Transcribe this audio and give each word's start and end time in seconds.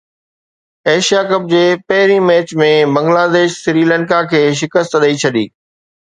Asia 0.91 1.19
cup 1.31 1.43
جي 1.51 1.59
پهرين 1.91 2.23
match 2.29 2.53
۾ 2.61 2.69
Bangladesh 2.95 3.59
Sri Lanka 3.65 4.23
کي 4.31 4.41
شڪست 4.63 4.97
ڏئي 5.05 5.21
ڇڏي 5.25 5.45